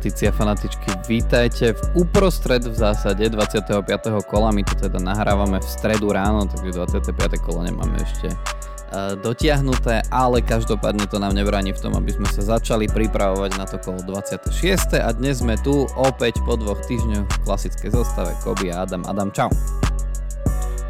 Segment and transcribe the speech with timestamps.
[0.00, 3.84] fanatici a fanatičky, vítajte v uprostred v zásade 25.
[4.24, 7.36] kola, my to teda nahrávame v stredu ráno, takže 25.
[7.44, 12.56] kolo nemáme ešte uh, dotiahnuté, ale každopádne to nám nebráni v tom, aby sme sa
[12.56, 15.04] začali pripravovať na to kolo 26.
[15.04, 19.04] a dnes sme tu opäť po dvoch týždňoch v klasickej zostave Kobi a Adam.
[19.04, 19.52] Adam, čau.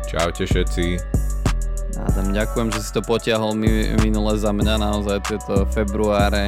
[0.06, 1.02] Čaute všetci.
[1.98, 6.46] Adam, ďakujem, že si to potiahol minule za mňa, naozaj tieto februáre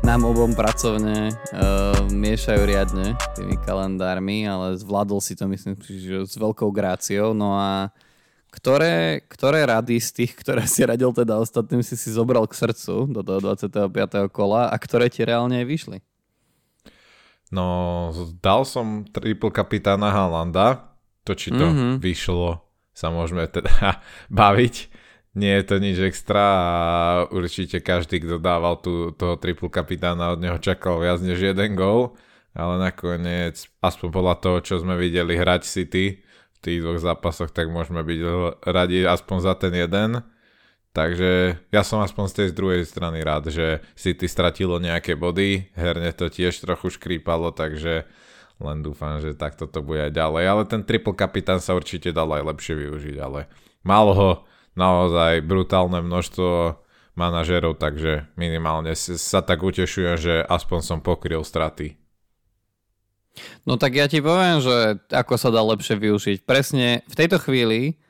[0.00, 6.34] nám obom pracovne uh, miešajú riadne tými kalendármi, ale zvládol si to myslím, že s
[6.40, 7.36] veľkou gráciou.
[7.36, 7.92] No a
[8.50, 13.12] ktoré, ktoré rady z tých, ktoré si radil teda ostatným, si si zobral k srdcu
[13.12, 14.32] do toho 25.
[14.32, 15.98] kola a ktoré ti reálne aj vyšli?
[17.50, 18.10] No,
[18.40, 20.90] dal som triple kapitána Halanda.
[21.28, 21.92] To, či to mm-hmm.
[22.00, 22.64] vyšlo,
[22.96, 24.00] sa môžeme teda
[24.32, 24.88] baviť
[25.38, 26.66] nie je to nič extra a
[27.30, 32.18] určite každý, kto dával tu, toho triple kapitána od neho čakal viac než jeden gol,
[32.50, 37.70] ale nakoniec, aspoň podľa toho, čo sme videli hrať City v tých dvoch zápasoch, tak
[37.70, 38.20] môžeme byť
[38.66, 40.18] radi aspoň za ten jeden.
[40.90, 46.10] Takže ja som aspoň z tej druhej strany rád, že City stratilo nejaké body, herne
[46.10, 48.10] to tiež trochu škrípalo, takže
[48.58, 50.44] len dúfam, že takto to bude aj ďalej.
[50.50, 53.46] Ale ten triple kapitán sa určite dal aj lepšie využiť, ale
[53.86, 54.30] málo ho
[54.74, 56.78] naozaj brutálne množstvo
[57.18, 62.00] manažerov, takže minimálne sa tak utešujem, že aspoň som pokryl straty.
[63.64, 66.38] No tak ja ti poviem, že ako sa dá lepšie využiť.
[66.42, 68.00] Presne v tejto chvíli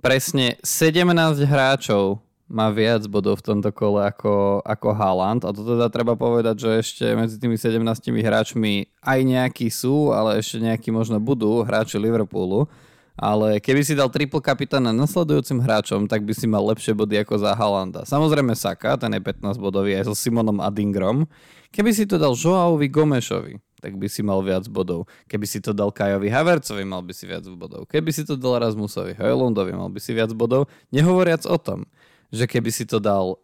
[0.00, 1.08] presne 17
[1.48, 6.62] hráčov má viac bodov v tomto kole ako, ako Haaland a to teda treba povedať,
[6.62, 7.82] že ešte medzi tými 17
[8.22, 12.70] hráčmi aj nejakí sú, ale ešte nejakí možno budú hráči Liverpoolu
[13.16, 17.40] ale keby si dal triple kapitána nasledujúcim hráčom, tak by si mal lepšie body ako
[17.40, 18.04] za Halanda.
[18.04, 21.24] Samozrejme Saka, ten je 15 bodový aj so Simonom Adingrom.
[21.72, 25.08] Keby si to dal Joaovi Gomešovi, tak by si mal viac bodov.
[25.32, 27.88] Keby si to dal Kajovi Havercovi, mal by si viac bodov.
[27.88, 30.68] Keby si to dal Rasmusovi Hojlundovi, mal by si viac bodov.
[30.92, 31.88] Nehovoriac o tom,
[32.28, 33.40] že keby si to dal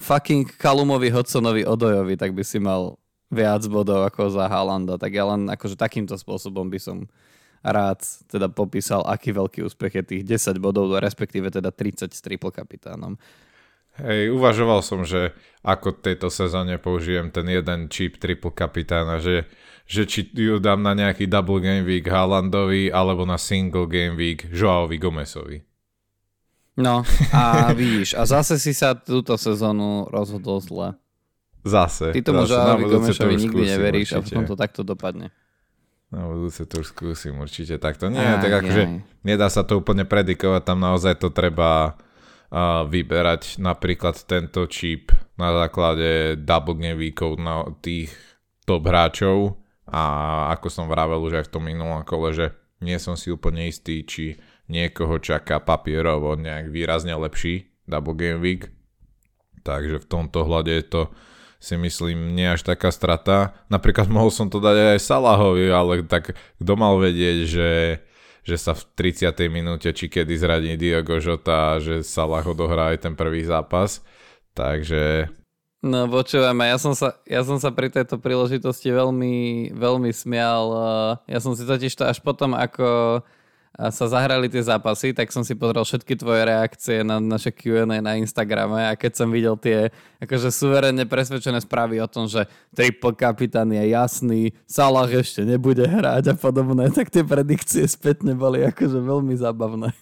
[0.00, 2.96] fucking Kalumovi Hodsonovi Odojovi, tak by si mal
[3.28, 4.96] viac bodov ako za Halanda.
[4.96, 7.04] Tak ja len akože takýmto spôsobom by som
[7.60, 12.52] rád teda popísal, aký veľký úspech je tých 10 bodov, respektíve teda 30 s triple
[12.52, 13.20] kapitánom.
[14.00, 19.44] Hej, uvažoval som, že ako tejto sezóne použijem ten jeden chip triple kapitána, že,
[19.84, 24.48] že či ju dám na nejaký double game week Haalandovi alebo na single game week
[24.48, 25.58] Joaovi Gomesovi.
[26.80, 27.04] No
[27.34, 27.42] a
[27.76, 30.96] vidíš, a zase si sa túto sezónu rozhodol zle.
[31.60, 32.16] Zase.
[32.16, 34.16] Ty tomu Joaovi Gomešovi nikdy neveríš určite.
[34.16, 35.28] a potom to takto dopadne.
[36.10, 38.10] Na budúce to už skúsim určite takto.
[38.10, 38.82] Nie, aj, tak akože
[39.22, 45.54] nedá sa to úplne predikovať, tam naozaj to treba uh, vyberať napríklad tento čip na
[45.54, 46.98] základe double game
[47.38, 48.10] na tých
[48.66, 49.54] top hráčov
[49.86, 50.02] a
[50.54, 52.46] ako som vravel už aj v tom minulom kole, že
[52.82, 54.34] nie som si úplne istý, či
[54.66, 58.70] niekoho čaká papierovo nejak výrazne lepší double game week.
[59.62, 61.02] Takže v tomto hľade je to
[61.60, 63.52] si myslím nie až taká strata.
[63.68, 67.70] Napríklad mohol som to dať aj Salahovi, ale tak kto mal vedieť, že,
[68.42, 69.36] že sa v 30.
[69.52, 74.00] minúte či kedy zradí Diogo Jota, že Salah odohrá aj ten prvý zápas.
[74.56, 75.28] Takže...
[75.80, 80.64] No počúvame, ja som sa, ja som sa pri tejto príležitosti veľmi, veľmi smial.
[81.24, 83.20] Ja som si totiž to až potom, ako
[83.78, 88.18] sa zahrali tie zápasy, tak som si pozrel všetky tvoje reakcie na naše Q&A na
[88.18, 93.70] Instagrame a keď som videl tie akože suverénne presvedčené správy o tom, že triple kapitán
[93.70, 99.38] je jasný, Salah ešte nebude hrať a podobné, tak tie predikcie spätne boli akože veľmi
[99.38, 99.94] zábavné.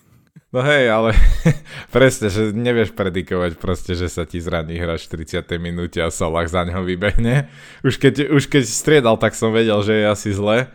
[0.49, 1.13] No hej, ale
[1.95, 5.45] presne, že nevieš predikovať proste, že sa ti zraní hráč v 30.
[5.61, 7.53] minúte a Salah za neho vybehne.
[7.85, 10.73] Už keď, už keď striedal, tak som vedel, že je asi zle.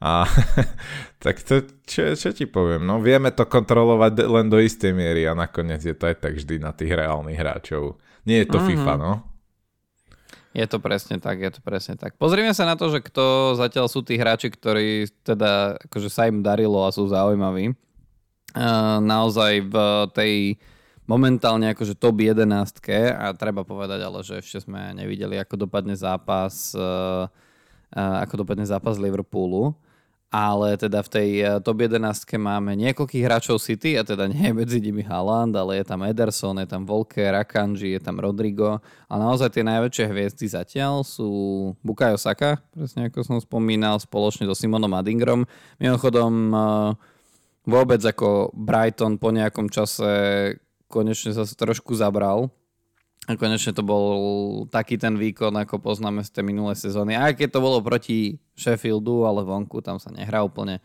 [0.00, 0.28] A
[1.24, 5.32] tak to, čo, čo ti poviem, no vieme to kontrolovať len do istej miery a
[5.32, 7.96] nakoniec je to aj tak vždy na tých reálnych hráčov.
[8.28, 8.76] Nie je to mm-hmm.
[8.76, 9.12] FIFA, no.
[10.56, 12.16] Je to presne tak, je to presne tak.
[12.16, 16.40] Pozrieme sa na to, že kto zatiaľ sú tí hráči, ktorí teda akože sa im
[16.40, 17.76] darilo a sú zaujímaví.
[19.04, 19.76] Naozaj v
[20.16, 20.32] tej
[21.04, 22.48] momentálne akože top 11
[23.12, 27.28] a treba povedať ale, že ešte sme nevideli, ako dopadne zápas uh,
[27.94, 29.76] uh, ako dopadne zápas Liverpoolu
[30.30, 32.02] ale teda v tej eh, top 11
[32.36, 36.58] máme niekoľkých hráčov City a teda nie je medzi nimi Haaland, ale je tam Ederson,
[36.58, 41.30] je tam Volker, Akanji, je tam Rodrigo a naozaj tie najväčšie hviezdy zatiaľ sú
[41.86, 45.46] Bukayo Saka, presne ako som spomínal, spoločne so Simonom Adingrom.
[45.78, 46.60] Mimochodom eh,
[47.66, 50.10] vôbec ako Brighton po nejakom čase
[50.86, 52.50] konečne sa trošku zabral
[53.26, 54.06] A konečne to bol
[54.70, 57.18] taký ten výkon, ako poznáme z tej minulé sezóny.
[57.18, 60.78] Aj keď to bolo proti Sheffieldu, ale vonku tam sa nehrá úplne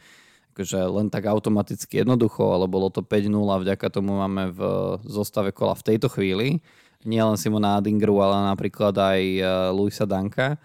[0.52, 4.62] akože len tak automaticky jednoducho, ale bolo to 5-0 a vďaka tomu máme v
[5.08, 6.60] zostave kola v tejto chvíli.
[7.08, 9.42] Nie len Simona Adingeru, ale napríklad aj e,
[9.74, 10.60] Luisa Danka.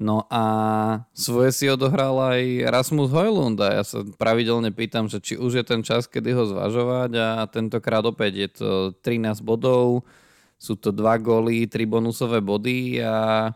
[0.00, 0.44] No a
[1.12, 2.40] svoje si odohral aj
[2.72, 6.48] Rasmus Hojlund a ja sa pravidelne pýtam, že či už je ten čas, kedy ho
[6.48, 8.68] zvažovať a tentokrát opäť je to
[9.04, 10.08] 13 bodov,
[10.60, 13.48] sú to dva góly, tri bonusové body a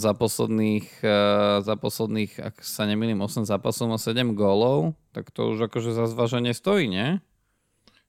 [0.00, 1.20] za posledných, e,
[1.60, 6.08] za posledných, ak sa nemýlim, 8 zápasov má 7 gólov, tak to už akože za
[6.08, 7.20] zvaženie stojí, nie?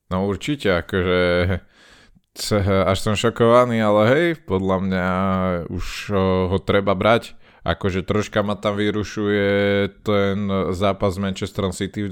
[0.07, 1.19] No určite, akože
[2.91, 5.07] až som šokovaný, ale hej, podľa mňa
[5.67, 5.85] už
[6.47, 7.35] ho treba brať.
[7.61, 9.51] Akože troška ma tam vyrušuje
[10.01, 10.37] ten
[10.73, 12.09] zápas s City v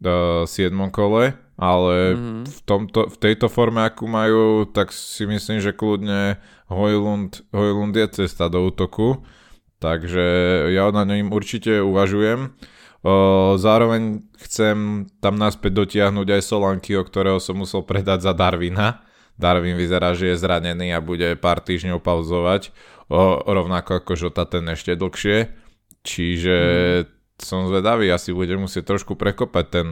[0.00, 0.72] 27.
[0.88, 2.44] kole, ale mm-hmm.
[2.48, 6.40] v, tomto, v tejto forme, akú majú, tak si myslím, že kľudne
[6.72, 9.20] Hojlund, Hojlund je cesta do útoku,
[9.76, 10.24] takže
[10.72, 12.56] ja na ňom určite uvažujem.
[13.00, 13.12] O,
[13.60, 19.04] zároveň chcem tam naspäť dotiahnuť aj Solankyho, ktorého som musel predať za Darwina.
[19.40, 22.72] Darwin vyzerá, že je zranený a bude pár týždňov pauzovať,
[23.08, 25.48] o, rovnako ako Žota ten ešte dlhšie.
[26.04, 26.56] Čiže
[27.04, 27.19] mm.
[27.40, 29.88] Som zvedavý, asi bude musieť trošku prekopať ten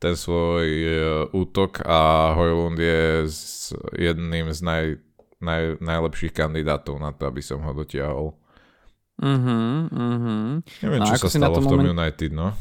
[0.00, 0.90] ten svoj e,
[1.36, 4.84] útok a Hojlund je z, jedným z naj,
[5.44, 8.32] naj, najlepších kandidátov na to, aby som ho dotiahol.
[9.20, 10.64] Uh-huh, uh-huh.
[10.80, 11.92] Neviem, čo sa stalo v tom moment...
[11.92, 12.56] United, no.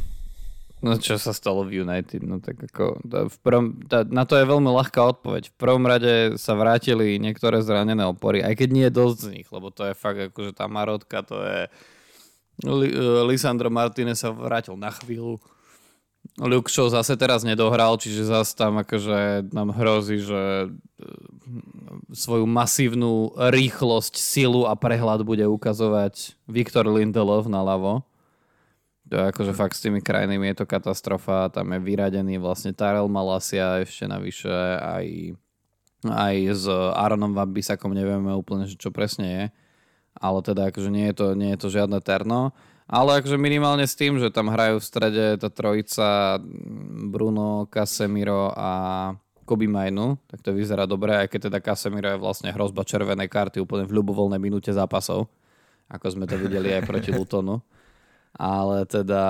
[0.79, 4.47] No čo sa stalo v United, no tak ako v prvom, tá, na to je
[4.47, 5.51] veľmi ľahká odpoveď.
[5.51, 9.47] V prvom rade sa vrátili niektoré zranené opory, aj keď nie je dosť z nich,
[9.51, 11.71] lebo to je fakt akože tá marotka, to je
[13.27, 15.39] Lisandro Martinez sa vrátil na chvíľu
[16.39, 20.67] Luke Shaw zase teraz nedohral, čiže zase tam akože nám hrozí, že e,
[22.15, 28.07] svoju masívnu rýchlosť, silu a prehľad bude ukazovať Viktor Lindelov na ľavo.
[29.09, 31.49] To je akože fakt s tými krajinami je to katastrofa.
[31.51, 35.33] Tam je vyradený vlastne Tarel Malasia ešte navyše aj,
[36.07, 39.43] aj s Aaronom Wambisakom nevieme úplne, čo presne je.
[40.19, 42.51] Ale teda akože nie je to, nie je to žiadne terno.
[42.89, 46.41] Ale akože minimálne s tým, že tam hrajú v strede tá trojica
[47.07, 48.69] Bruno, Casemiro a
[49.45, 53.61] Kobe Mainu, tak to vyzerá dobre, aj keď teda Casemiro je vlastne hrozba červenej karty
[53.61, 55.25] úplne v ľubovoľnej minúte zápasov,
[55.89, 57.61] ako sme to videli aj proti Lutonu.
[58.37, 59.23] Ale teda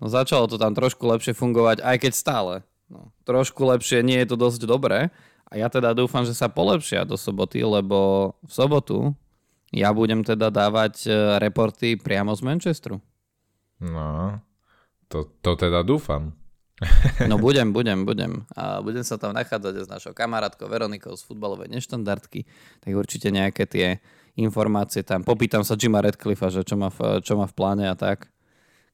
[0.00, 2.54] no začalo to tam trošku lepšie fungovať, aj keď stále.
[2.88, 5.12] No, trošku lepšie, nie je to dosť dobré.
[5.46, 8.98] A ja teda dúfam, že sa polepšia do soboty, lebo v sobotu
[9.76, 12.96] ja budem teda dávať e, reporty priamo z Manchesteru.
[13.84, 14.40] No,
[15.12, 16.32] to, to teda dúfam.
[17.28, 18.48] No budem, budem, budem.
[18.56, 22.48] A budem sa tam nachádzať s našou kamarátkou Veronikou z futbalovej neštandardky,
[22.80, 24.00] tak určite nejaké tie
[24.36, 25.24] informácie tam.
[25.24, 28.28] Popýtam sa Jima Redcliffa, že čo má v, čo má v pláne a tak.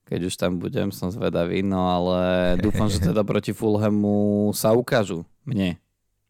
[0.07, 5.23] Keď už tam budem, som zvedavý, no ale dúfam, že teda proti Fulhamu sa ukážu
[5.47, 5.79] mne.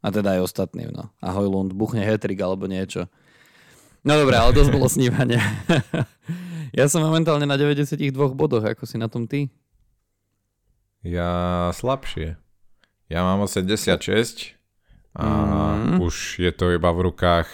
[0.04, 1.08] A teda aj ostatným, no.
[1.24, 3.08] Ahoj Lund, buchne hetrik alebo niečo.
[4.02, 5.38] No dobré, ale dosť bolo snívania.
[6.78, 9.46] ja som momentálne na 92 bodoch, ako si na tom ty?
[11.06, 12.34] Ja slabšie.
[13.06, 14.58] Ja mám 86
[15.14, 15.26] a
[15.76, 15.98] mm.
[16.02, 17.46] už je to iba v rukách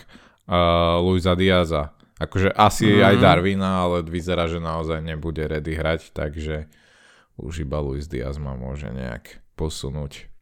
[0.48, 1.92] uh, Luisa Diaza.
[2.16, 3.04] Akože asi mm.
[3.04, 6.64] aj Darwina, ale vyzerá, že naozaj nebude ready hrať, takže
[7.36, 10.32] už iba Luis Diaz ma môže nejak posunúť.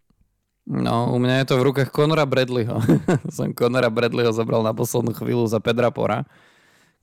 [0.67, 2.83] No, u mňa je to v rukách Conora Bradleyho.
[3.37, 6.27] Som Conora Bradleyho zobral na poslednú chvíľu za Pedra Pora,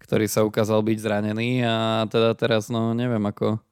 [0.04, 3.64] ktorý sa ukázal byť zranený a teda teraz, no neviem, ako,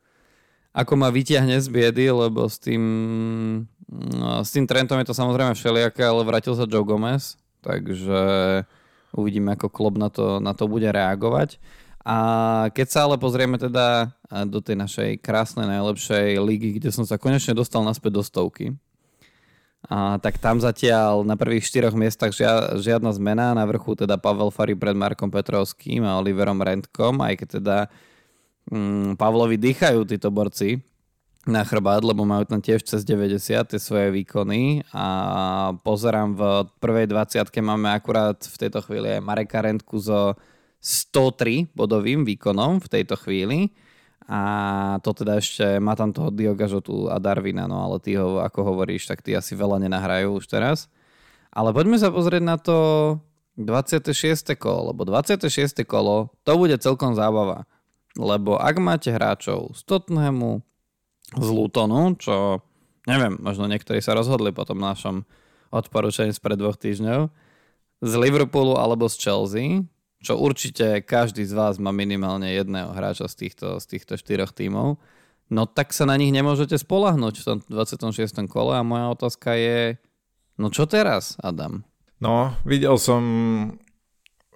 [0.72, 2.84] ako ma vyťahne z biedy, lebo s tým,
[3.92, 8.24] no, s tým Trentom je to samozrejme všelijaké, ale vrátil sa Joe Gomez, takže
[9.12, 11.60] uvidíme, ako klub na to, na to bude reagovať.
[12.08, 12.18] A
[12.72, 14.16] keď sa ale pozrieme teda
[14.48, 18.74] do tej našej krásnej, najlepšej ligy, kde som sa konečne dostal naspäť do stovky,
[19.90, 23.58] a, tak tam zatiaľ na prvých štyroch miestach žia, žiadna zmena.
[23.58, 27.78] Na vrchu teda Pavel Fari pred Markom Petrovským a Oliverom Rentkom, aj keď teda
[28.70, 30.80] mm, Pavlovi dýchajú títo borci
[31.50, 33.42] na chrbát, lebo majú tam tiež cez 90
[33.74, 35.06] tie svoje výkony a
[35.82, 36.42] pozerám v
[36.78, 40.38] prvej 20 máme akurát v tejto chvíli aj Mareka Rentku so
[40.78, 43.74] 103 bodovým výkonom v tejto chvíli
[44.32, 44.42] a
[45.04, 48.64] to teda ešte má tam toho Dioga Žotu a Darwina, no ale ty ho, ako
[48.64, 50.88] hovoríš, tak ty asi veľa nenahrajú už teraz.
[51.52, 52.78] Ale poďme sa pozrieť na to
[53.60, 54.56] 26.
[54.56, 55.84] kolo, lebo 26.
[55.84, 57.68] kolo to bude celkom zábava.
[58.16, 60.64] Lebo ak máte hráčov z Tottenhamu,
[61.36, 62.64] z Lutonu, čo
[63.04, 65.28] neviem, možno niektorí sa rozhodli po tom našom
[65.76, 67.28] odporúčaní spred dvoch týždňov,
[68.00, 69.68] z Liverpoolu alebo z Chelsea,
[70.22, 75.02] čo určite každý z vás má minimálne jedného hráča z týchto, z týchto štyroch tímov,
[75.50, 78.46] no tak sa na nich nemôžete spolahnuť v tom 26.
[78.48, 79.98] kole a moja otázka je,
[80.62, 81.84] no čo teraz, Adam?
[82.22, 83.22] No, videl som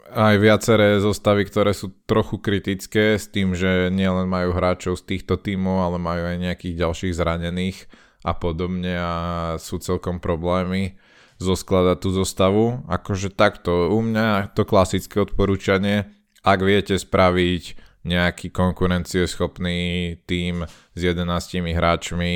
[0.05, 5.41] aj viaceré zostavy, ktoré sú trochu kritické s tým, že nielen majú hráčov z týchto
[5.41, 7.77] tímov, ale majú aj nejakých ďalších zranených
[8.21, 9.13] a podobne a
[9.57, 10.93] sú celkom problémy
[11.39, 12.83] zoskladať tú zostavu.
[12.87, 16.07] Akože takto, u mňa to klasické odporúčanie,
[16.45, 17.63] ak viete spraviť
[18.05, 19.79] nejaký konkurencieschopný
[20.29, 21.25] tým s 11
[21.73, 22.33] hráčmi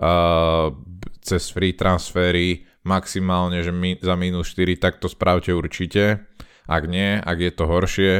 [0.00, 0.72] uh,
[1.20, 6.24] cez free transfery maximálne, že mi, za minus 4, tak to spravte určite.
[6.64, 8.12] Ak nie, ak je to horšie,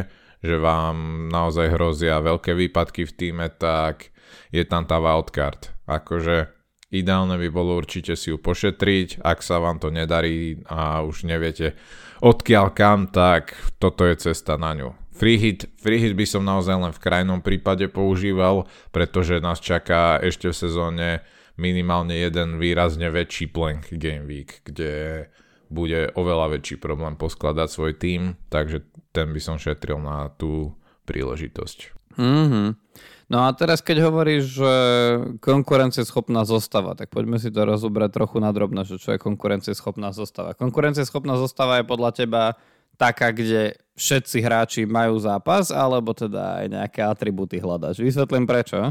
[0.45, 4.13] že vám naozaj hrozia veľké výpadky v týme, tak
[4.53, 5.73] je tam tá wildcard.
[5.89, 6.60] Akože
[6.91, 11.79] Ideálne by bolo určite si ju pošetriť, ak sa vám to nedarí a už neviete
[12.19, 14.91] odkiaľ kam, tak toto je cesta na ňu.
[15.15, 20.51] Free hit, free by som naozaj len v krajnom prípade používal, pretože nás čaká ešte
[20.51, 21.09] v sezóne
[21.61, 25.29] minimálne jeden výrazne väčší plank game week, kde
[25.71, 28.83] bude oveľa väčší problém poskladať svoj tým, takže
[29.15, 30.75] ten by som šetril na tú
[31.07, 32.00] príležitosť.
[32.21, 32.69] Mm-hmm.
[33.31, 34.75] No a teraz, keď hovoríš, že
[35.39, 40.59] konkurencieschopná zostava, tak poďme si to rozobrať trochu nadrobne, že čo je konkurencieschopná zostava.
[40.59, 42.43] Konkurencieschopná zostava je podľa teba
[42.99, 48.03] taká, kde všetci hráči majú zápas, alebo teda aj nejaké atributy hľadaš.
[48.03, 48.91] Vysvetlím prečo.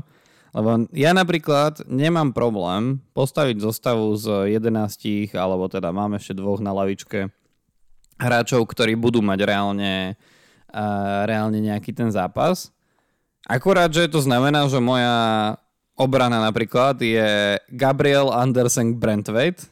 [0.55, 6.71] Lebo ja napríklad nemám problém postaviť zostavu z 11, alebo teda máme ešte dvoch na
[6.73, 7.27] lavičke
[8.17, 10.15] hráčov, ktorí budú mať reálne,
[10.71, 12.71] uh, reálne nejaký ten zápas
[13.47, 15.55] Akurát, že to znamená, že moja
[15.99, 19.67] obrana napríklad je Gabriel Andersen Brentwaite,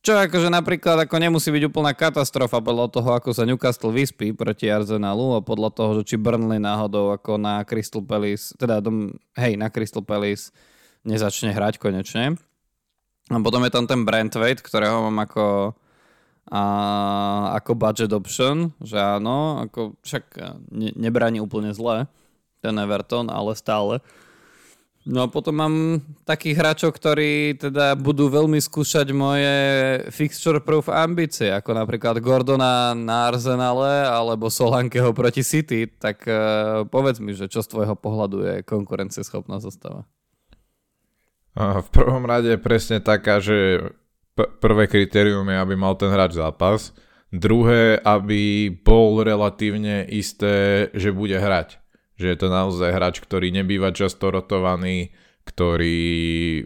[0.00, 4.72] čo akože napríklad ako nemusí byť úplná katastrofa podľa toho, ako sa Newcastle vyspí proti
[4.72, 9.60] Arsenalu a podľa toho, že či Burnley náhodou ako na Crystal Palace, teda dom, hej,
[9.60, 10.56] na Crystal Palace
[11.04, 12.40] nezačne hrať konečne.
[13.28, 15.76] A potom je tam ten Brentwaite, ktorého mám ako
[16.50, 16.62] a,
[17.60, 20.24] ako budget option, že áno, ako však
[20.72, 22.08] ne, nebráni úplne zle
[22.60, 24.04] ten Everton, ale stále.
[25.08, 25.74] No a potom mám
[26.28, 29.56] takých hráčov, ktorí teda budú veľmi skúšať moje
[30.12, 37.16] fixture proof ambície, ako napríklad Gordona na Arsenale alebo Solankeho proti City, tak uh, povedz
[37.16, 40.04] mi, že čo z tvojho pohľadu je konkurencieschopná zostava?
[41.56, 43.80] V prvom rade je presne taká, že
[44.36, 46.92] prvé kritérium je, aby mal ten hráč zápas,
[47.32, 51.80] druhé, aby bol relatívne isté, že bude hrať
[52.20, 55.16] že je to naozaj hráč, ktorý nebýva často rotovaný,
[55.48, 55.98] ktorý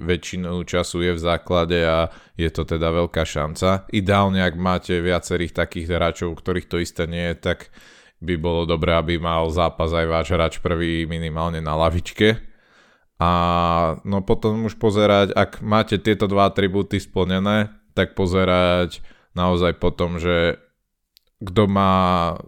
[0.02, 3.86] väčšinu času je v základe a je to teda veľká šanca.
[3.94, 7.70] Ideálne, ak máte viacerých takých hráčov, ktorých to isté nie je, tak
[8.18, 12.42] by bolo dobré, aby mal zápas aj váš hráč prvý minimálne na lavičke.
[13.22, 13.30] A
[14.02, 19.00] no potom už pozerať, ak máte tieto dva atribúty splnené, tak pozerať
[19.38, 20.58] naozaj potom, že
[21.44, 21.92] kto má,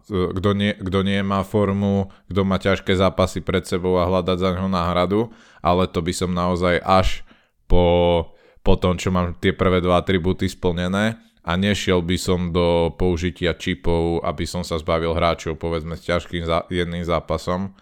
[0.08, 4.50] kto nie, kto nie má formu, kto má ťažké zápasy pred sebou a hľadať za
[4.56, 5.28] ňo náhradu,
[5.60, 7.22] ale to by som naozaj až
[7.68, 8.32] po,
[8.64, 13.54] po tom, čo mám tie prvé dva atribúty splnené a nešiel by som do použitia
[13.54, 17.76] čipov, aby som sa zbavil hráčov povedzme s ťažkým zá, jedným zápasom,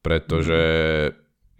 [0.00, 0.60] pretože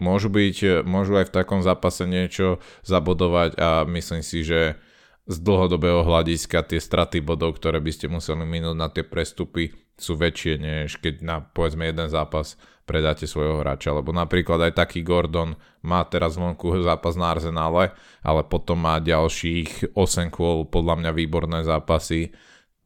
[0.01, 4.81] môžu byť, môžu aj v takom zápase niečo zabodovať a myslím si, že
[5.23, 10.19] z dlhodobého hľadiska tie straty bodov, ktoré by ste museli minúť na tie prestupy, sú
[10.19, 13.95] väčšie, než keď na povedzme jeden zápas predáte svojho hráča.
[13.95, 19.95] Lebo napríklad aj taký Gordon má teraz vonku zápas na Arsenále, ale potom má ďalších
[19.95, 22.35] 8 kôl podľa mňa výborné zápasy,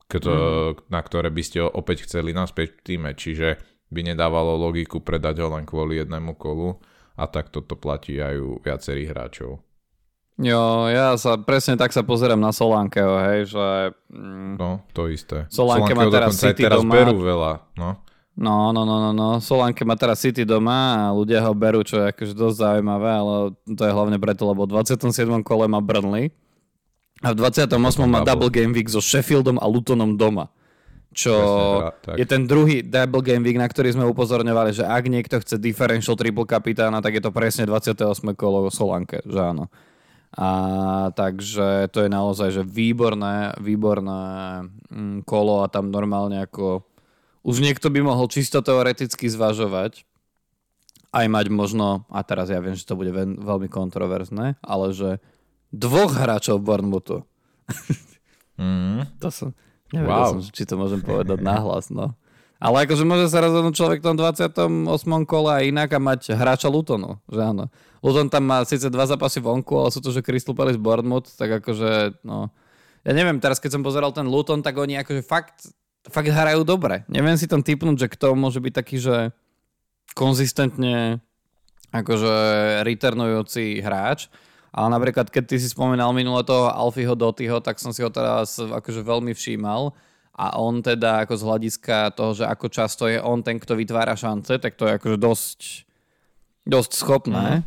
[0.06, 0.94] kto, mm.
[0.94, 3.10] na ktoré by ste opäť chceli naspäť v týme.
[3.18, 3.58] Čiže
[3.90, 6.78] by nedávalo logiku predať ho len kvôli jednému kolu
[7.18, 9.67] a tak toto platí aj u viacerých hráčov.
[10.38, 13.68] Jo, ja sa presne tak sa pozerám na Solánkeho, hej, že...
[14.14, 15.50] Mm, no, to isté.
[15.50, 16.94] Solánke má teraz City teraz doma.
[16.94, 17.98] berú veľa, no.
[18.38, 19.30] No, no, no, no, no.
[19.42, 23.36] Solánke má teraz City doma a ľudia ho berú, čo je akože dosť zaujímavé, ale
[23.66, 25.42] to je hlavne preto, lebo v 27.
[25.42, 26.30] kole má Burnley
[27.26, 27.74] a v 28.
[28.06, 30.54] má double game week so Sheffieldom a Lutonom doma.
[31.18, 31.34] Čo
[31.98, 35.58] Presne, je ten druhý double game week, na ktorý sme upozorňovali, že ak niekto chce
[35.58, 38.06] differential triple kapitána, tak je to presne 28.
[38.38, 39.66] kolo Solanke, že áno.
[40.36, 40.50] A
[41.16, 46.84] takže to je naozaj že výborné, výborné mm, kolo a tam normálne ako
[47.48, 50.04] už niekto by mohol čisto teoreticky zvažovať
[51.16, 55.24] aj mať možno, a teraz ja viem, že to bude veľmi kontroverzné, ale že
[55.72, 57.24] dvoch hráčov Bournemouthu.
[58.60, 59.08] Mm.
[59.24, 59.50] to som,
[59.96, 60.32] Nevedel wow.
[60.36, 62.12] som, či to môžem povedať nahlas, no.
[62.58, 65.30] Ale akože môže sa rozhodnúť človek v tom 28.
[65.30, 67.70] kole a inak a mať hráča Lutonu, že áno.
[68.02, 71.62] Luton tam má síce dva zápasy vonku, ale sú to, že Crystal Palace Bournemouth, tak
[71.62, 72.50] akože, no...
[73.06, 75.72] Ja neviem, teraz keď som pozeral ten Luton, tak oni akože fakt,
[76.12, 77.08] fakt hrajú dobre.
[77.08, 79.32] Neviem si tam typnúť, že kto môže byť taký, že
[80.12, 81.24] konzistentne
[81.96, 82.36] akože
[82.84, 84.28] returnujúci hráč.
[84.76, 88.60] Ale napríklad, keď ty si spomínal minule toho Alfieho Dotyho, tak som si ho teraz
[88.60, 89.96] akože veľmi všímal
[90.38, 94.14] a on teda ako z hľadiska toho, že ako často je on ten, kto vytvára
[94.14, 95.60] šance, tak to je akože dosť,
[96.70, 97.48] dosť schopné.
[97.60, 97.64] Mm.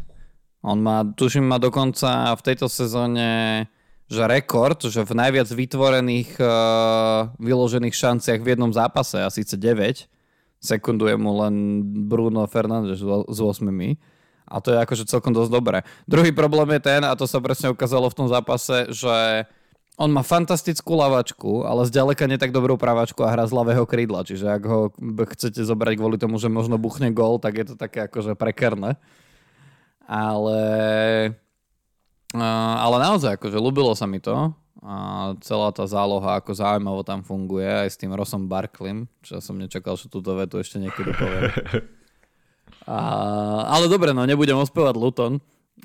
[0.62, 3.66] On má, tuším, má dokonca v tejto sezóne
[4.10, 10.10] že rekord, že v najviac vytvorených uh, vyložených šanciach v jednom zápase, a síce 9,
[10.58, 13.70] sekunduje mu len Bruno Fernández s 8.
[14.50, 15.86] A to je akože celkom dosť dobré.
[16.10, 19.46] Druhý problém je ten, a to sa presne ukázalo v tom zápase, že
[20.00, 24.24] on má fantastickú lavačku, ale zďaleka nie tak dobrú pravačku a hra z ľavého krídla.
[24.24, 24.80] Čiže ak ho
[25.36, 28.96] chcete zobrať kvôli tomu, že možno buchne gól, tak je to také akože prekerné.
[30.08, 30.60] Ale,
[32.80, 34.56] ale naozaj, akože ľúbilo sa mi to.
[34.80, 34.96] A
[35.44, 40.00] celá tá záloha, ako zaujímavo tam funguje, aj s tým Rosom Barklim, čo som nečakal,
[40.00, 41.52] že túto vetu ešte niekedy poviem.
[42.88, 42.96] A,
[43.76, 45.38] ale dobre, no nebudem ospevať Luton,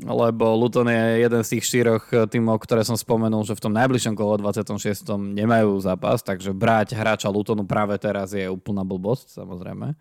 [0.04, 3.74] lebo Luton je jeden z tých štyroch eh, tímov, ktoré som spomenul, že v tom
[3.75, 5.08] najbližšom kole 26.
[5.16, 9.96] nemajú zápas, takže brať hráča Lutonu práve teraz je úplná blbosť, samozrejme.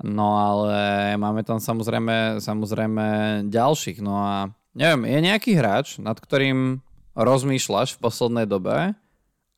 [0.00, 0.78] No ale
[1.20, 3.06] máme tam samozrejme, samozrejme
[3.52, 4.00] ďalších.
[4.00, 6.80] No a neviem, je nejaký hráč, nad ktorým
[7.12, 8.96] rozmýšľaš v poslednej dobe,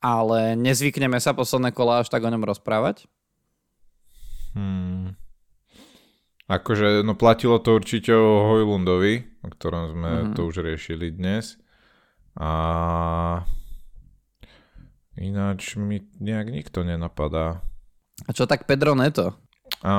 [0.03, 3.07] ale nezvykneme sa posledné kola až tak o ňom rozprávať?
[4.59, 5.15] Hmm.
[6.51, 10.35] Akože, no platilo to určite o Hojlundovi, o ktorom sme mm-hmm.
[10.39, 11.59] to už riešili dnes.
[12.39, 12.51] A
[15.19, 17.61] ináč mi nejak nikto nenapadá.
[18.25, 19.35] A čo tak Pedro Neto?
[19.83, 19.95] A,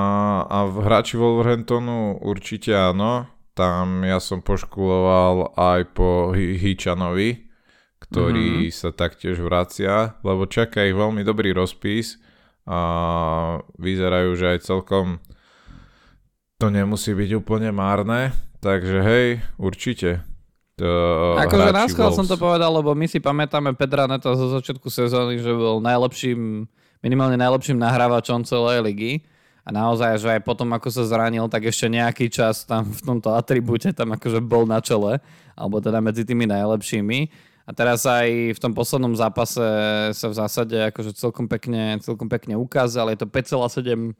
[0.48, 3.28] a v hráči Wolverhamptonu určite áno.
[3.54, 7.54] Tam ja som poškuloval aj po Hičanovi,
[8.02, 8.74] ktorý mm-hmm.
[8.74, 12.17] sa taktiež vracia, lebo čaká ich veľmi dobrý rozpis
[12.65, 15.22] a vyzerajú, že aj celkom
[16.58, 19.28] to nemusí byť úplne márne, takže hej,
[19.60, 20.23] určite.
[21.38, 25.54] akože na som to povedal, lebo my si pamätáme Petra Neta zo začiatku sezóny, že
[25.54, 26.65] bol najlepším,
[27.04, 29.13] minimálne najlepším nahrávačom celej ligy.
[29.63, 33.32] A naozaj, že aj potom, ako sa zranil, tak ešte nejaký čas tam v tomto
[33.32, 35.23] atribúte tam akože bol na čele,
[35.56, 37.19] alebo teda medzi tými najlepšími.
[37.63, 39.63] A teraz aj v tom poslednom zápase
[40.12, 43.15] sa v zásade akože celkom pekne, celkom pekne ukázal.
[43.15, 44.12] Je to 5,7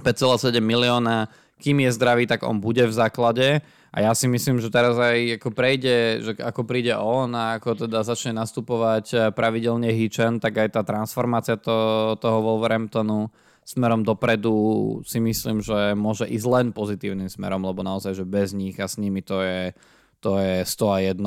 [0.00, 1.28] 5,7 milióna,
[1.60, 3.60] kým je zdravý, tak on bude v základe.
[3.90, 7.84] A ja si myslím, že teraz aj ako prejde, že ako príde on a ako
[7.86, 13.28] teda začne nastupovať eh, pravidelne Hitchen, tak aj tá transformácia to, toho Wolverhamptonu
[13.70, 18.74] smerom dopredu si myslím, že môže ísť len pozitívnym smerom, lebo naozaj, že bez nich
[18.82, 19.76] a s nimi to je,
[20.18, 21.22] to je 100 a 1,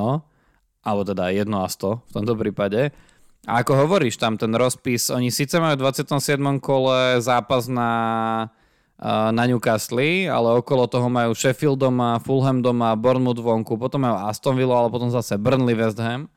[0.83, 2.91] alebo teda 1 a 100 v tomto prípade.
[3.43, 6.39] A ako hovoríš, tam ten rozpis, oni síce majú v 27.
[6.63, 7.91] kole zápas na,
[9.03, 14.55] na Newcastle, ale okolo toho majú Sheffield doma, Fulham doma, Bournemouth vonku, potom majú Aston
[14.55, 16.31] Villa, ale potom zase Burnley, West Ham.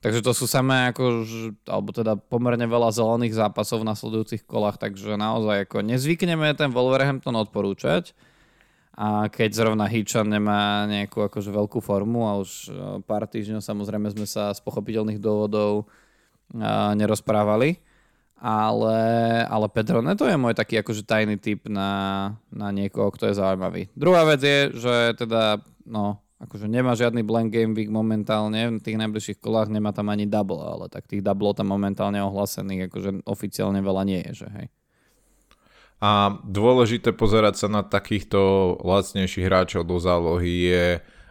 [0.00, 1.28] Takže to sú samé ako,
[1.68, 7.36] alebo teda pomerne veľa zelených zápasov v nasledujúcich kolách, takže naozaj ako nezvykneme ten Wolverhampton
[7.36, 8.16] odporúčať.
[8.96, 12.72] A keď zrovna Hitchan nemá nejakú akože veľkú formu a už
[13.04, 15.84] pár týždňov samozrejme sme sa z pochopiteľných dôvodov
[16.96, 17.76] nerozprávali.
[18.36, 19.00] Ale,
[19.48, 23.88] ale Pedro Neto je môj taký akože tajný typ na, na niekoho, kto je zaujímavý.
[23.96, 29.00] Druhá vec je, že teda no, akože nemá žiadny blank game week momentálne, v tých
[29.00, 33.80] najbližších kolách nemá tam ani double, ale tak tých double tam momentálne ohlásených akože oficiálne
[33.80, 34.66] veľa nie je, že hej.
[35.96, 38.36] A dôležité pozerať sa na takýchto
[38.84, 40.86] lacnejších hráčov do zálohy je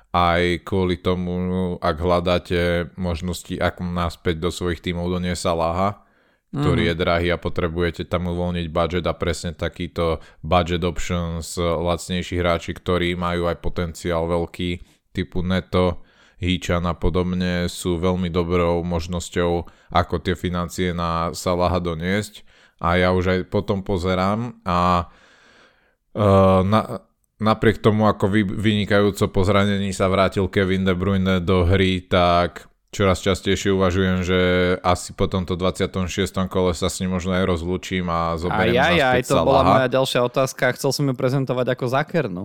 [0.09, 1.37] aj kvôli tomu,
[1.77, 6.04] ak hľadáte možnosti, ako naspäť do svojich tímov do Salaha,
[6.53, 6.89] ktorý mm.
[6.89, 13.17] je drahý a potrebujete tam uvoľniť budget a presne takýto budget options lacnejší hráči, ktorí
[13.17, 14.84] majú aj potenciál veľký
[15.15, 16.05] typu Neto,
[16.36, 19.51] Híčan a podobne sú veľmi dobrou možnosťou,
[19.95, 22.43] ako tie financie na Salaha doniesť
[22.84, 27.08] a ja už aj potom pozerám a uh, na,
[27.39, 32.67] napriek tomu, ako vy, vynikajúco po zranení sa vrátil Kevin De Bruyne do hry, tak
[32.95, 34.39] čoraz častejšie uvažujem, že
[34.79, 36.31] asi po tomto 26.
[36.47, 39.43] kole sa s ním možno aj rozlúčim a zoberiem aj, aj, aj, to Salaha.
[39.43, 40.63] bola moja ďalšia otázka.
[40.79, 42.43] Chcel som ju prezentovať ako zakernu.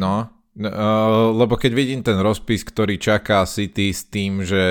[0.00, 0.14] no,
[0.54, 4.62] Uh, lebo keď vidím ten rozpis, ktorý čaká City s tým, že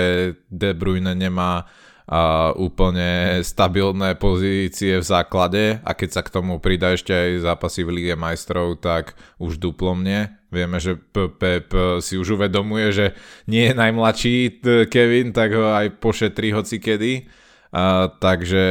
[0.48, 1.68] De Bruyne nemá
[2.04, 7.88] a úplne stabilné pozície v základe a keď sa k tomu pridá ešte aj zápasy
[7.88, 10.28] v Lige majstrov, tak už duplom nie.
[10.54, 10.94] Vieme, že
[11.42, 13.06] Pep si už uvedomuje, že
[13.50, 14.62] nie je najmladší
[14.94, 17.26] Kevin, tak ho aj pošetrí hoci kedy.
[17.74, 18.66] A, takže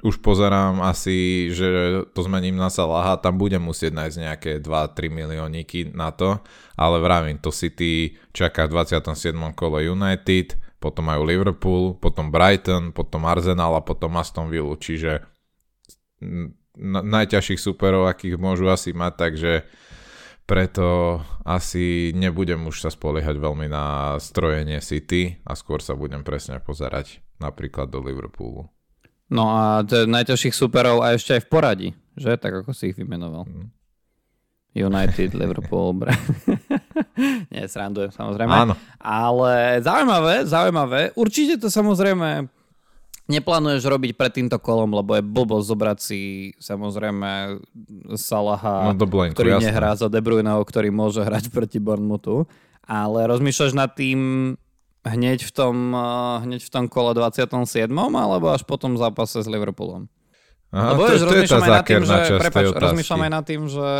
[0.00, 5.92] už pozerám asi, že to zmením na Salaha, tam budem musieť nájsť nejaké 2-3 milióniky
[5.92, 6.40] na to,
[6.72, 9.36] ale vravím, to City čaká v 27.
[9.52, 15.20] kole United, potom majú Liverpool, potom Brighton, potom Arsenal a potom Aston Villa, čiže
[16.80, 19.52] najťažších superov, akých môžu asi mať, takže
[20.50, 26.58] preto asi nebudem už sa spoliehať veľmi na strojenie City a skôr sa budem presne
[26.58, 28.66] pozerať napríklad do Liverpoolu.
[29.30, 32.34] No a najťažších superov a ešte aj v poradí, že?
[32.34, 33.46] Tak ako si ich vymenoval.
[33.46, 33.70] Mm.
[34.74, 36.02] United, Liverpool,
[37.54, 38.50] Nie, srandujem samozrejme.
[38.50, 38.74] Áno.
[38.98, 41.00] Ale zaujímavé, zaujímavé.
[41.14, 42.50] Určite to samozrejme
[43.30, 46.20] neplánuješ robiť pred týmto kolom, lebo je blbosť zobrať si
[46.58, 47.62] samozrejme
[48.18, 49.70] Salaha, no, blenku, ktorý jasné.
[49.70, 52.50] nehrá za De Bruyneho, ktorý môže hrať proti Bournemouthu.
[52.82, 54.18] Ale rozmýšľaš nad tým
[55.06, 58.18] hneď v tom, eh, hneď v tom kole 27.
[58.18, 60.10] alebo až potom zápase s Liverpoolom?
[60.70, 63.90] Aha, Lebo to, to je tá zákerná časť prepáč, rozmýšľam aj nad tým, že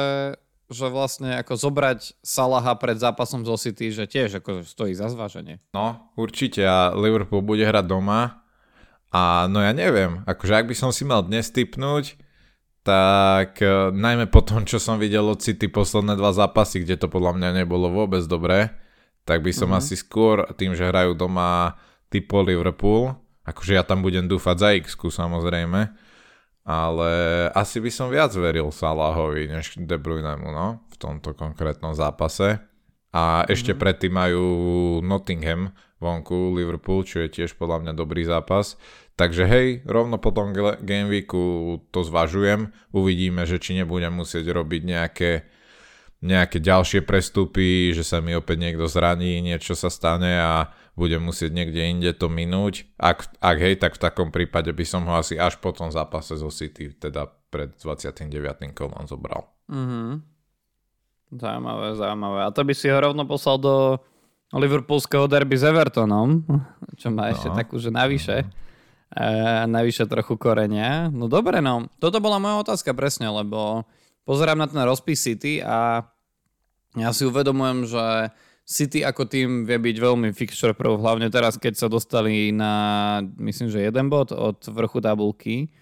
[0.71, 5.59] že vlastne ako zobrať Salaha pred zápasom zo City, že tiež ako stojí za zváženie.
[5.75, 8.40] No, určite a Liverpool bude hrať doma
[9.11, 12.15] a no ja neviem, akože ak by som si mal dnes typnúť,
[12.87, 17.07] tak uh, najmä po tom, čo som videl od City posledné dva zápasy, kde to
[17.13, 18.73] podľa mňa nebolo vôbec dobré,
[19.29, 19.83] tak by som mm-hmm.
[19.85, 21.77] asi skôr tým, že hrajú doma
[22.09, 23.13] typo Liverpool,
[23.45, 25.93] akože ja tam budem dúfať za x samozrejme,
[26.65, 27.11] ale
[27.53, 32.63] asi by som viac veril Salahovi než De Bruynemu, no, v tomto konkrétnom zápase.
[33.11, 33.83] A ešte mm-hmm.
[33.83, 34.47] predtým majú
[35.03, 38.81] Nottingham vonku, Liverpool, čo je tiež podľa mňa dobrý zápas.
[39.21, 42.73] Takže hej, rovno po tom Game Weeku to zvažujem.
[42.97, 45.31] Uvidíme, že či nebudem musieť robiť nejaké
[46.21, 51.49] nejaké ďalšie prestupy, že sa mi opäť niekto zraní, niečo sa stane a budem musieť
[51.49, 52.85] niekde inde to minúť.
[53.01, 56.37] Ak, ak hej, tak v takom prípade by som ho asi až po tom zápase
[56.37, 58.29] zo City, teda pred 29.
[58.77, 59.49] kolom zobral.
[59.73, 60.13] Mm-hmm.
[61.41, 62.39] Zaujímavé, zaujímavé.
[62.45, 63.75] A to by si ho rovno poslal do
[64.51, 66.43] Liverpoolského derby s Evertonom,
[66.99, 67.57] čo má ešte no.
[67.57, 68.43] takú, že navyše.
[68.43, 68.59] Mm-hmm.
[69.11, 69.27] E,
[69.71, 71.07] navyše trochu korenia.
[71.11, 71.87] No dobre, no.
[72.03, 73.87] Toto bola moja otázka presne, lebo
[74.27, 76.03] pozerám na ten rozpis City a
[76.99, 78.35] ja si uvedomujem, že
[78.67, 83.67] City ako tým vie byť veľmi fixture prv, hlavne teraz, keď sa dostali na, myslím,
[83.67, 85.75] že jeden bod od vrchu tabulky,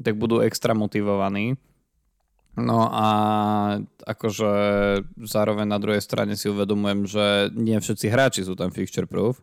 [0.00, 1.60] tak budú extra motivovaní.
[2.54, 3.08] No a
[4.06, 4.52] akože
[5.26, 9.42] zároveň na druhej strane si uvedomujem, že nie všetci hráči sú tam fixture proof.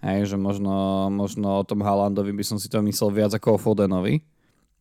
[0.00, 3.60] Hej, že možno, možno o tom Haalandovi by som si to myslel viac ako o
[3.60, 4.22] Fodenovi,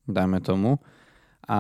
[0.06, 0.78] dajme tomu.
[1.48, 1.60] A,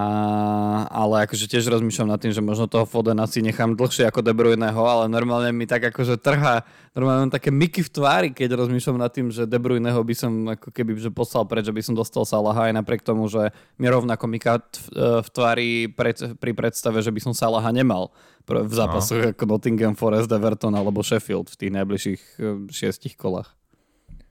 [0.91, 4.35] ale akože tiež rozmýšľam nad tým, že možno toho Fodena si nechám dlhšie ako De
[4.35, 8.99] Bruyneho, ale normálne mi tak akože trhá, normálne mám také myky v tvári, keď rozmýšľam
[8.99, 11.95] nad tým, že De Bruyneho by som ako keby že poslal preč, že by som
[11.95, 16.99] dostal Salaha aj napriek tomu, že mi rovnako myká v, v tvári pred, pri predstave,
[16.99, 18.11] že by som Salaha nemal
[18.43, 19.31] v zápasoch no.
[19.31, 23.55] ako Nottingham Forest, Everton alebo Sheffield v tých najbližších eh, šiestich kolách.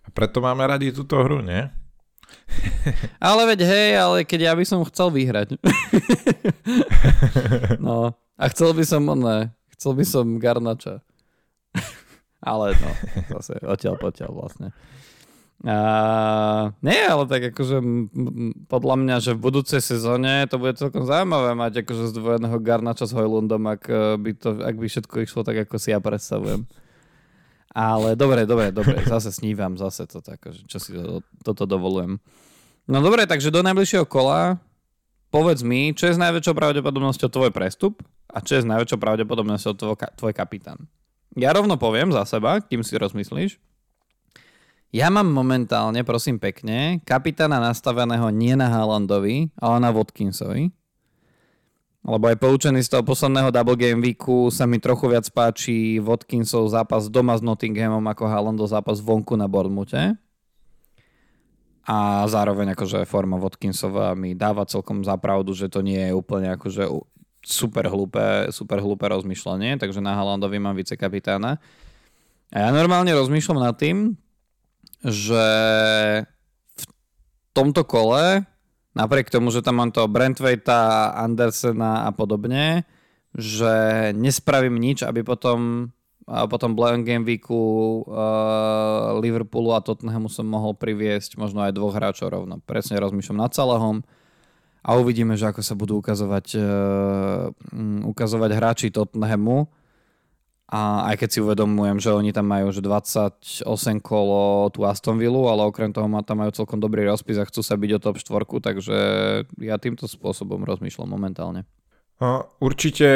[0.04, 1.85] A preto máme radi túto hru, nie?
[3.18, 5.58] Ale veď hej, ale keď ja by som chcel vyhrať.
[7.86, 11.02] no, a chcel by som ne, chcel by som Garnača.
[12.40, 12.90] ale no,
[13.36, 14.70] zase odtiaľ potiaľ vlastne.
[15.64, 15.76] A,
[16.84, 17.80] nie, ale tak akože
[18.68, 23.16] podľa mňa, že v budúcej sezóne to bude celkom zaujímavé mať akože zdvojeného Garnača s
[23.16, 23.82] Hojlundom, ak
[24.20, 26.68] by, to, ak by všetko išlo tak, ako si ja predstavujem.
[27.76, 32.16] Ale dobre, dobre, dobre, zase snívam, zase to tak, čo si to, toto dovolujem.
[32.88, 34.56] No dobre, takže do najbližšieho kola
[35.28, 38.00] povedz mi, čo je s najväčšou pravdepodobnosťou tvoj prestup
[38.32, 40.88] a čo je s najväčšou pravdepodobnosťou tvoj, tvoj kapitán.
[41.36, 43.60] Ja rovno poviem za seba, kým si rozmyslíš.
[44.94, 50.72] Ja mám momentálne, prosím pekne, kapitána nastaveného nie na Haalandovi, ale na Watkinsovi.
[52.06, 56.70] Lebo aj poučený z toho posledného Double Game Weeku sa mi trochu viac páči Watkinsov
[56.70, 59.90] zápas doma s Nottinghamom ako Haalandov zápas vonku na Bournemouth.
[61.86, 61.96] A
[62.30, 66.86] zároveň akože forma Watkinsova mi dáva celkom zapravdu, že to nie je úplne akože
[67.42, 71.58] super hlúpe, super hlúpe rozmýšľanie, takže na Haalandovi mám vicekapitána.
[72.54, 74.14] A ja normálne rozmýšľam nad tým,
[75.02, 75.46] že
[76.78, 76.82] v
[77.50, 78.46] tomto kole
[78.96, 82.88] napriek tomu, že tam mám toho Brentwaita, Andersena a podobne,
[83.36, 85.92] že nespravím nič, aby potom
[86.26, 86.74] a potom
[87.06, 92.58] Game Weeku uh, Liverpoolu a Tottenhamu som mohol priviesť možno aj dvoch hráčov rovno.
[92.66, 94.02] Presne rozmýšľam nad celého
[94.82, 97.54] a uvidíme, že ako sa budú ukazovať, uh,
[98.10, 99.70] ukazovať hráči Tottenhamu
[100.66, 103.38] a aj keď si uvedomujem, že oni tam majú že 28
[104.02, 107.78] kolo tú Aston Villa, ale okrem toho tam majú celkom dobrý rozpis a chcú sa
[107.78, 108.96] byť o top 4, takže
[109.62, 111.62] ja týmto spôsobom rozmýšľam momentálne.
[112.58, 113.08] Určite,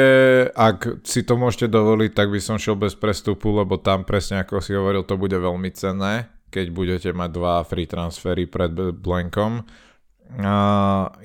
[0.53, 4.61] ak si to môžete dovoliť, tak by som šiel bez prestupu, lebo tam presne ako
[4.61, 9.65] si hovoril, to bude veľmi cenné, keď budete mať dva free transfery pred blankom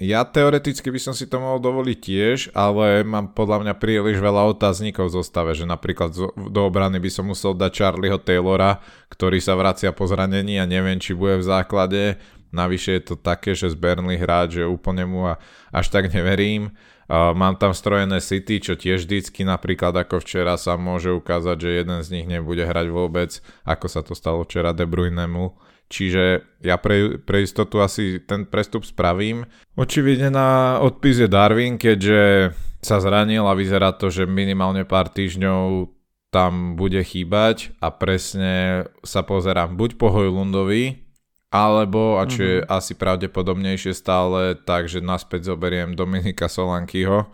[0.02, 4.50] ja teoreticky by som si to mohol dovoliť tiež, ale mám podľa mňa príliš veľa
[4.50, 9.54] otáznikov v zostave, že napríklad do obrany by som musel dať Charlieho Taylora, ktorý sa
[9.54, 12.18] vracia po zranení a neviem, či bude v základe.
[12.50, 15.30] Navyše je to také, že z Burnley hráč, že úplne mu
[15.70, 16.74] až tak neverím.
[17.10, 22.02] Mám tam strojené City, čo tiež vždycky napríklad ako včera sa môže ukázať, že jeden
[22.02, 25.54] z nich nebude hrať vôbec, ako sa to stalo včera De Bruynemu
[25.86, 29.46] Čiže ja pre, pre istotu asi ten prestup spravím.
[29.78, 32.50] Očividne na odpis je Darwin, keďže
[32.82, 35.90] sa zranil a vyzerá to, že minimálne pár týždňov
[36.34, 41.06] tam bude chýbať a presne sa pozerám buď po Hojlundovi,
[41.54, 42.76] alebo, a čo je mm-hmm.
[42.76, 47.30] asi pravdepodobnejšie stále, takže naspäť zoberiem Dominika Solankyho,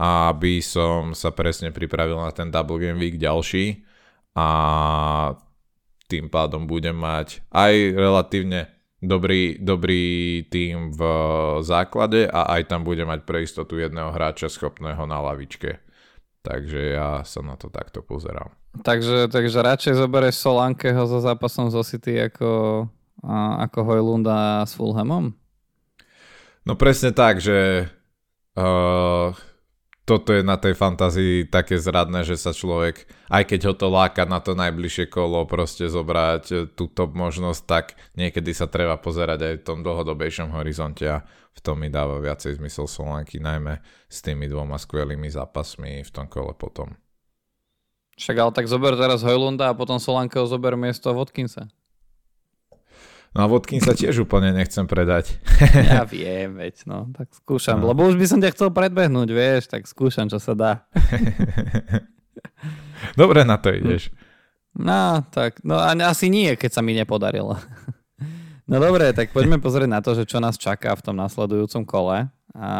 [0.00, 3.84] aby som sa presne pripravil na ten Double Game Week ďalší
[4.34, 4.48] a
[6.12, 8.68] tým pádom budem mať aj relatívne
[9.00, 11.00] dobrý, dobrý tým v
[11.64, 15.80] základe a aj tam budem mať pre istotu jedného hráča schopného na lavičke.
[16.44, 18.52] Takže ja sa na to takto pozerám.
[18.84, 22.84] Takže, takže radšej zoberieš Solankeho so zápasom zo City ako,
[23.62, 25.32] ako Hojlunda s Fulhamom?
[26.62, 27.90] No presne tak, že
[28.56, 29.34] uh,
[30.02, 34.26] toto je na tej fantázii také zradné, že sa človek, aj keď ho to láka
[34.26, 37.84] na to najbližšie kolo, proste zobrať e, túto možnosť, tak
[38.18, 42.58] niekedy sa treba pozerať aj v tom dlhodobejšom horizonte a v tom mi dáva viacej
[42.58, 43.78] zmysel Solanky, najmä
[44.10, 46.98] s tými dvoma skvelými zápasmi v tom kole potom.
[48.18, 51.70] Však ale tak zober teraz Hojlunda a potom Solankeho zober miesto Vodkinsa.
[53.32, 55.40] No a vodkyn sa tiež úplne nechcem predať.
[55.92, 57.88] ja viem, veď, no, tak skúšam, no.
[57.88, 60.72] lebo už by som ťa chcel predbehnúť, vieš, tak skúšam, čo sa dá.
[63.20, 64.12] Dobre na to ideš.
[64.76, 67.60] No, tak, no asi nie, keď sa mi nepodarilo.
[68.64, 72.32] no dobre, tak poďme pozrieť na to, že čo nás čaká v tom nasledujúcom kole.
[72.56, 72.72] A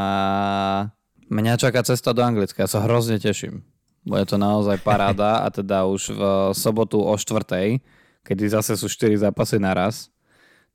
[1.28, 3.60] mňa čaká cesta do Anglicka, ja sa hrozne teším.
[4.08, 6.22] Bude to naozaj paráda a teda už v
[6.56, 7.84] sobotu o štvrtej,
[8.24, 10.12] kedy zase sú 4 zápasy naraz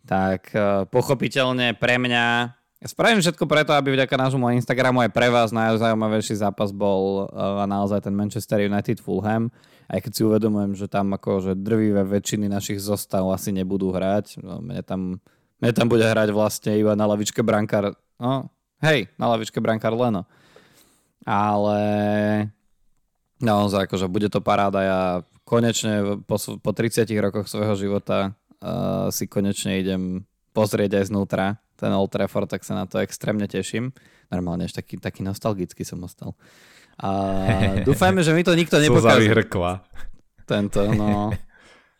[0.08, 5.50] tak uh, pochopiteľne pre mňa Spravím všetko preto, aby vďaka nášmu Instagramu aj pre vás
[5.50, 9.50] najzaujímavejší zápas bol uh, naozaj ten Manchester United Fulham.
[9.90, 14.38] Aj keď si uvedomujem, že tam akože drvivé väčšiny našich zostav asi nebudú hrať.
[14.46, 15.18] No, mne, tam,
[15.58, 17.98] mne tam bude hrať vlastne iba na lavičke brankár.
[18.22, 18.54] No,
[18.86, 20.30] hej, na lavičke brankár Leno.
[21.26, 21.82] Ale
[23.42, 24.80] naozaj akože bude to paráda.
[24.86, 25.02] Ja
[25.50, 31.94] konečne po, po 30 rokoch svojho života uh, si konečne idem pozrieť aj znútra ten
[31.94, 33.94] Old Trafford, tak sa na to extrémne teším.
[34.34, 36.34] Normálne až taký, taký nostalgický som ostal.
[36.98, 37.10] A
[37.88, 39.30] dúfajme, že mi to nikto nepokazí.
[39.30, 39.86] vyhrkla.
[40.50, 41.30] Tento, no.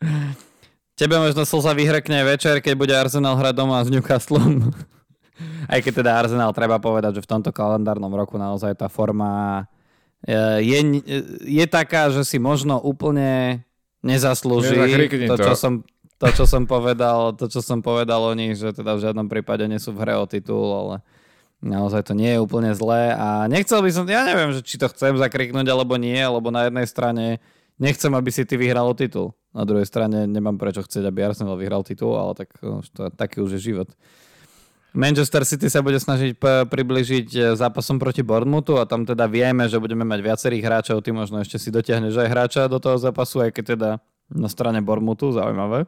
[0.98, 4.74] Tebe možno slza vyhrkne večer, keď bude Arsenal hrať doma s Newcastlom.
[5.72, 9.62] Aj keď teda Arsenal treba povedať, že v tomto kalendárnom roku naozaj tá forma
[10.26, 10.34] je,
[10.66, 10.78] je,
[11.46, 13.62] je taká, že si možno úplne
[14.02, 14.74] nezaslúži
[15.30, 15.86] to, čo som
[16.18, 19.62] to, čo som povedal, to, čo som povedal o nich, že teda v žiadnom prípade
[19.70, 20.94] nie sú v hre o titul, ale
[21.62, 24.90] naozaj to nie je úplne zlé a nechcel by som, ja neviem, že či to
[24.90, 27.24] chcem zakriknúť alebo nie, lebo na jednej strane
[27.78, 29.34] nechcem, aby si ty vyhral o titul.
[29.54, 33.42] Na druhej strane nemám prečo chcieť, aby Arsenal vyhral titul, ale tak no, to, taký
[33.42, 33.88] už je život.
[34.98, 39.68] Manchester City sa bude snažiť p- približiť e, zápasom proti Bournemouthu a tam teda vieme,
[39.68, 43.44] že budeme mať viacerých hráčov, ty možno ešte si dotiahneš aj hráča do toho zápasu,
[43.44, 43.90] aj keď teda
[44.32, 45.84] na strane Bournemouthu, zaujímavé.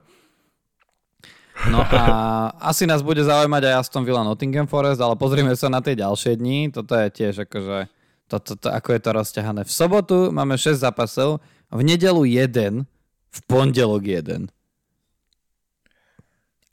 [1.69, 2.05] No a
[2.57, 6.41] asi nás bude zaujímať aj Aston Villa Nottingham Forest, ale pozrieme sa na tie ďalšie
[6.41, 6.73] dni.
[6.73, 7.93] Toto je tiež akože,
[8.33, 9.63] to, to, to, ako je to rozťahané.
[9.69, 12.89] V sobotu máme 6 zápasov, v nedelu 1,
[13.31, 14.49] v pondelok 1.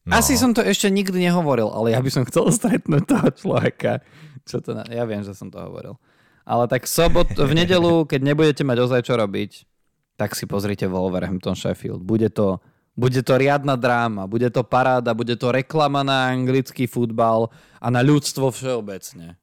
[0.07, 0.11] No.
[0.15, 3.99] Asi som to ešte nikdy nehovoril, ale ja by som chcel stretnúť toho človeka.
[4.47, 5.99] Čo to, ja viem, že som to hovoril.
[6.47, 9.67] Ale tak sobot, v nedelu, keď nebudete mať ozaj čo robiť,
[10.15, 12.07] tak si pozrite Wolverhampton Sheffield.
[12.07, 12.63] Bude to
[12.97, 18.01] bude to riadna dráma, bude to paráda, bude to reklama na anglický futbal a na
[18.01, 19.37] ľudstvo všeobecne.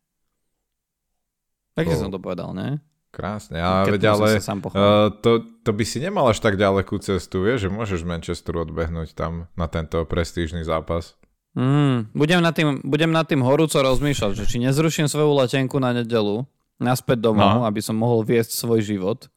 [1.79, 1.95] Tak oh.
[1.95, 2.83] som to povedal, ne?
[3.15, 7.71] Krásne, ale veď ale uh, to, to by si nemal až tak ďalekú cestu, vieš,
[7.71, 11.15] že môžeš Manchesteru odbehnúť tam na tento prestížny zápas.
[11.55, 15.95] Mm, budem, nad tým, budem nad tým horúco rozmýšľať, že či nezruším svoju letenku na
[15.95, 16.43] nedelu
[16.83, 17.71] naspäť domov, no.
[17.71, 19.31] aby som mohol viesť svoj život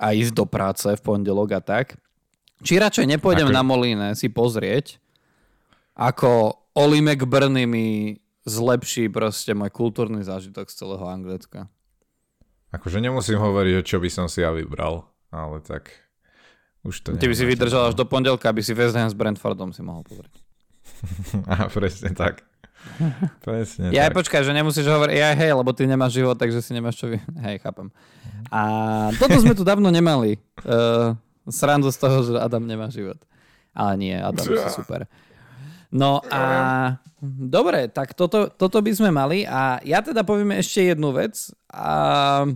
[0.00, 2.00] a ísť do práce v pondelok a tak.
[2.60, 3.56] Či radšej nepôjdem ako...
[3.56, 5.00] na Molíne si pozrieť,
[5.96, 11.68] ako Oli McBurney mi zlepší proste môj kultúrny zážitok z celého Anglicka.
[12.70, 15.02] Akože nemusím hovoriť, čo by som si ja vybral,
[15.34, 15.90] ale tak
[16.86, 19.74] už to Ty by si vydržal až do pondelka, aby si West Ham s Brentfordom
[19.74, 20.32] si mohol pozrieť.
[21.52, 22.46] A presne tak.
[23.44, 24.16] Presne ja tak.
[24.16, 27.20] počkaj, že nemusíš hovoriť, ja hej, lebo ty nemáš život, takže si nemáš čo vy...
[27.44, 27.92] Hej, chápem.
[28.48, 28.60] A
[29.20, 30.40] toto sme tu dávno nemali.
[30.64, 31.12] Uh,
[31.48, 33.16] srandu z toho, že Adam nemá život.
[33.72, 35.06] Ale nie, Adam je super.
[35.90, 36.42] No a
[37.22, 42.46] dobre, tak toto, toto by sme mali a ja teda poviem ešte jednu vec a,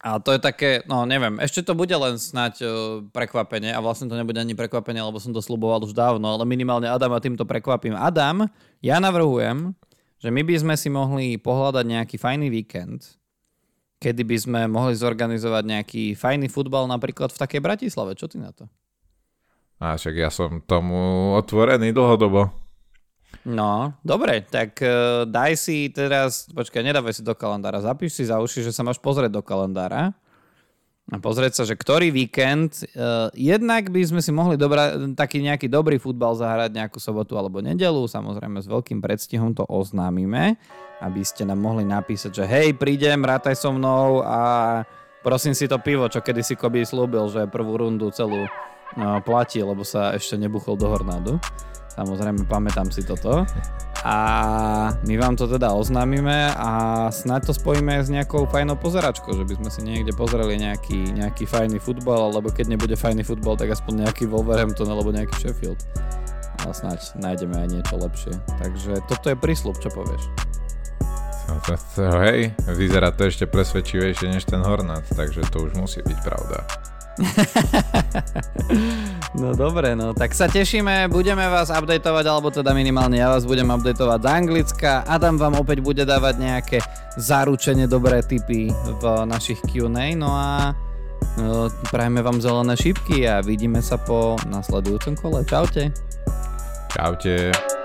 [0.00, 2.70] a to je také, no neviem, ešte to bude len snať uh,
[3.12, 6.88] prekvapenie a vlastne to nebude ani prekvapenie, lebo som to sluboval už dávno, ale minimálne
[6.88, 8.00] Adam a týmto prekvapím.
[8.00, 8.48] Adam,
[8.80, 9.76] ja navrhujem,
[10.16, 13.20] že my by sme si mohli pohľadať nejaký fajný víkend,
[14.02, 18.18] kedy by sme mohli zorganizovať nejaký fajný futbal napríklad v takej Bratislave.
[18.18, 18.66] Čo ty na to?
[19.78, 22.50] A však ja som tomu otvorený dlhodobo.
[23.46, 28.38] No, dobre, tak uh, daj si teraz, počkaj, nedávaj si do kalendára, zapíš si za
[28.38, 30.14] uši, že sa máš pozrieť do kalendára
[31.10, 35.66] a pozrieť sa, že ktorý víkend, uh, jednak by sme si mohli dobra, taký nejaký
[35.66, 40.54] dobrý futbal zahrať nejakú sobotu alebo nedelu, samozrejme s veľkým predstihom to oznámime,
[41.02, 44.40] aby ste nám mohli napísať, že hej, prídem, rátaj so mnou a
[45.26, 48.46] prosím si to pivo, čo kedy si Kobi slúbil, že prvú rundu celú
[48.94, 51.42] no, platí, lebo sa ešte nebuchol do Hornádu.
[51.92, 53.44] Samozrejme, pamätám si toto.
[54.02, 54.16] A
[55.06, 59.54] my vám to teda oznámime a snáď to spojíme s nejakou fajnou pozeračkou, že by
[59.62, 64.08] sme si niekde pozreli nejaký, nejaký fajný futbal, alebo keď nebude fajný futbal, tak aspoň
[64.08, 65.78] nejaký Wolverhampton alebo nejaký Sheffield.
[66.66, 68.34] A snáď nájdeme aj niečo lepšie.
[68.58, 70.22] Takže toto je prísľub, čo povieš?
[71.46, 76.18] No to, hej, vyzerá to ešte presvedčivejšie než ten Hornát, takže to už musí byť
[76.26, 76.66] pravda.
[79.36, 83.68] No dobre, no tak sa tešíme, budeme vás updateovať, alebo teda minimálne ja vás budem
[83.68, 85.04] updateovať z Anglicka.
[85.04, 86.78] Adam vám opäť bude dávať nejaké
[87.20, 90.72] zaručenie dobré tipy v našich Q&A, no a
[91.36, 95.44] no, prajeme vám zelené šipky a vidíme sa po nasledujúcom kole.
[95.44, 95.92] Čaute.
[96.92, 97.81] Čaute.